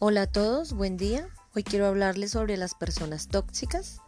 [0.00, 1.28] Hola a todos, buen día.
[1.56, 4.00] Hoy quiero hablarles sobre las personas tóxicas.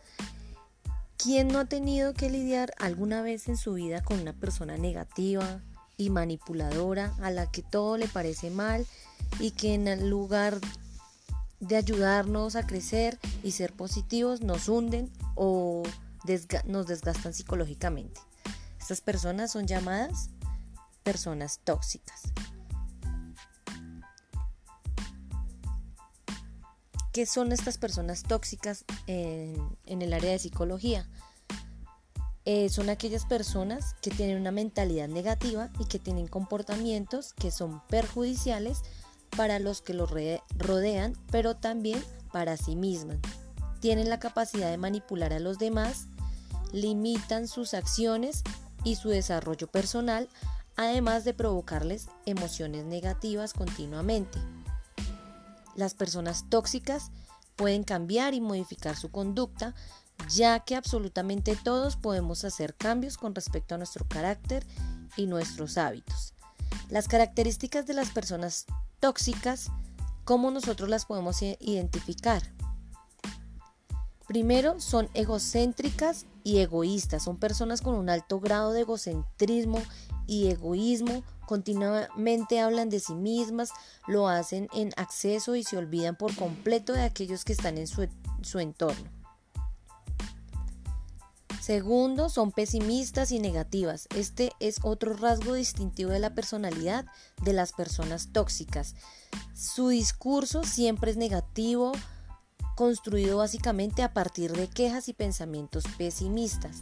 [1.16, 5.61] ¿Quién no ha tenido que lidiar alguna vez en su vida con una persona negativa
[5.97, 8.87] y manipuladora a la que todo le parece mal
[9.40, 10.61] y que en lugar
[11.58, 15.83] de ayudarnos a crecer y ser positivos nos hunden o
[16.66, 18.20] nos desgastan psicológicamente?
[18.79, 20.30] Estas personas son llamadas
[21.02, 22.23] personas tóxicas.
[27.12, 31.09] ¿Qué son estas personas tóxicas en, el área de psicología?
[32.45, 37.83] Eh, son aquellas personas que tienen una mentalidad negativa y que tienen comportamientos que son
[37.88, 38.83] perjudiciales
[39.36, 40.09] para los que los
[40.56, 42.00] rodean, pero también
[42.33, 43.19] para sí mismas.
[43.80, 46.06] Tienen la capacidad de manipular a los demás,
[46.72, 48.45] limitan sus acciones
[48.84, 50.28] y su desarrollo personal,
[50.77, 54.39] además de provocarles emociones negativas continuamente.
[55.75, 57.11] Las personas tóxicas
[57.57, 59.75] pueden cambiar y modificar su conducta,
[60.29, 64.67] ya que absolutamente todos podemos hacer cambios con respecto a nuestro carácter
[65.17, 66.35] y nuestros hábitos.
[66.89, 68.67] Las características de las personas
[68.98, 69.71] tóxicas,
[70.25, 72.43] ¿cómo nosotros las podemos identificar?
[74.27, 77.24] Primero, son egocéntricas y egoístas.
[77.24, 79.83] Son personas con un alto grado de egocentrismo
[80.27, 81.22] y egoísmo.
[81.46, 83.70] Continuamente hablan de sí mismas,
[84.06, 88.08] lo hacen en acceso y se olvidan por completo de aquellos que están en su,
[88.42, 89.20] su entorno.
[91.61, 94.08] Segundo, son pesimistas y negativas.
[94.16, 97.05] Este es otro rasgo distintivo de la personalidad
[97.42, 98.94] de las personas tóxicas.
[99.55, 101.92] Su discurso siempre es negativo,
[102.81, 106.81] construido básicamente a partir de quejas y pensamientos pesimistas.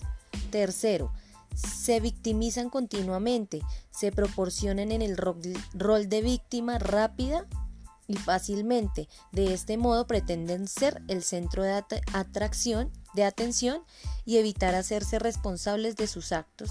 [0.52, 1.12] Tercero,
[1.56, 7.48] se victimizan continuamente, se proporcionan en el rol de víctima rápida
[8.06, 9.09] y fácilmente.
[9.32, 11.82] De este modo pretenden ser el centro de
[12.15, 13.82] atracción, de atención
[14.25, 16.70] y evitar hacerse responsables de sus actos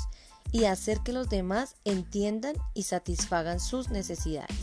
[0.53, 4.55] y hacer que los demás entiendan y satisfagan sus necesidades.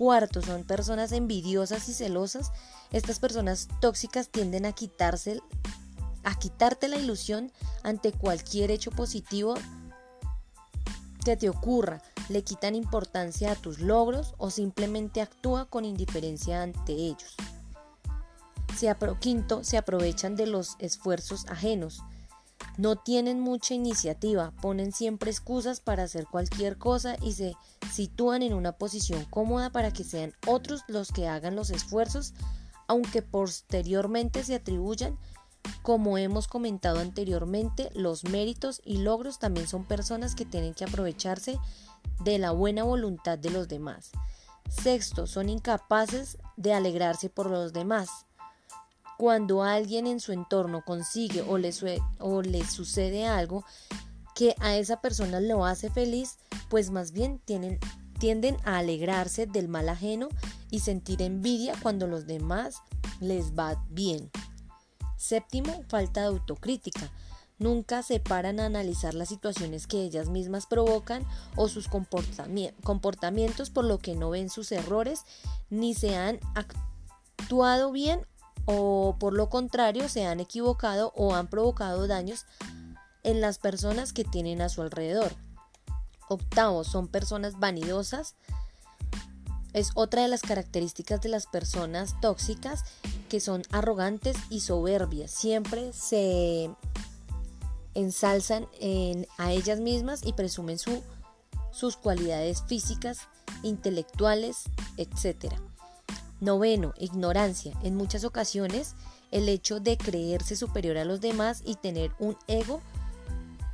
[0.00, 2.52] Cuarto, son personas envidiosas y celosas.
[2.90, 5.42] Estas personas tóxicas tienden a quitarse
[6.24, 7.52] a quitarte la ilusión
[7.82, 9.56] ante cualquier hecho positivo
[11.22, 12.00] que te ocurra,
[12.30, 17.36] le quitan importancia a tus logros o simplemente actúa con indiferencia ante ellos.
[18.78, 18.90] Se
[19.20, 22.00] quinto, se aprovechan de los esfuerzos ajenos.
[22.78, 27.54] No tienen mucha iniciativa, ponen siempre excusas para hacer cualquier cosa y se
[27.92, 32.32] sitúan en una posición cómoda para que sean otros los que hagan los esfuerzos,
[32.86, 35.18] aunque posteriormente se atribuyan,
[35.82, 41.58] como hemos comentado anteriormente, los méritos y logros también son personas que tienen que aprovecharse
[42.20, 44.10] de la buena voluntad de los demás.
[44.68, 48.26] Sexto, son incapaces de alegrarse por los demás.
[49.20, 51.72] Cuando alguien en su entorno consigue o le,
[52.64, 53.66] sucede algo
[54.34, 56.38] que a esa persona lo hace feliz,
[56.70, 60.30] pues más bien tienden a alegrarse del mal ajeno
[60.70, 62.76] y sentir envidia cuando los demás
[63.20, 64.30] les va bien.
[65.18, 67.12] Séptimo, falta de autocrítica.
[67.58, 71.26] Nunca se paran a analizar las situaciones que ellas mismas provocan
[71.56, 75.24] o sus comportamientos por lo que no ven sus errores
[75.68, 78.26] ni se han actuado bien
[78.66, 82.46] o por lo contrario se han equivocado o han provocado daños
[83.22, 85.32] en las personas que tienen a su alrededor.
[86.28, 88.34] Octavo, son personas vanidosas.
[89.72, 92.84] Es otra de las características de las personas tóxicas
[93.28, 95.30] que son arrogantes y soberbias.
[95.30, 96.70] Siempre se
[97.94, 98.66] ensalzan
[99.38, 103.28] a ellas mismas y presumen sus cualidades físicas,
[103.62, 104.64] intelectuales,
[104.96, 105.54] etc.
[106.40, 107.74] Noveno, ignorancia.
[107.82, 108.94] En muchas ocasiones,
[109.30, 112.80] el hecho de creerse superior a los demás y tener un ego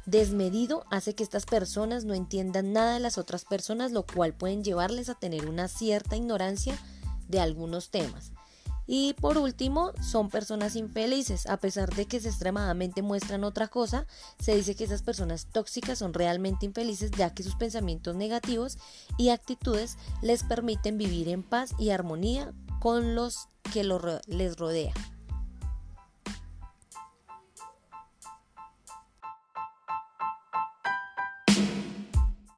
[0.04, 4.65] desmedido hace que estas personas no entiendan nada de las otras personas, lo cual pueden
[4.65, 6.78] llevarles a tener una cierta ignorancia
[7.28, 8.33] de algunos temas.
[8.86, 11.47] Y por último, son personas infelices.
[11.47, 14.06] A pesar de que se extremadamente muestran otra cosa,
[14.38, 18.78] se dice que esas personas tóxicas son realmente infelices ya que sus pensamientos negativos
[19.18, 25.16] y actitudes les permiten vivir en paz y armonía con los que les rodean.